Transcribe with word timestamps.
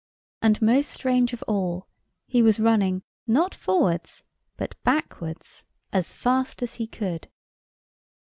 And, 0.41 0.59
most 0.63 0.89
strange 0.89 1.31
of 1.31 1.43
all, 1.47 1.87
he 2.25 2.41
was 2.41 2.59
running 2.59 3.03
not 3.27 3.53
forwards 3.53 4.23
but 4.57 4.73
backwards, 4.83 5.63
as 5.93 6.11
fast 6.11 6.63
as 6.63 6.73
he 6.73 6.87
could. 6.87 7.29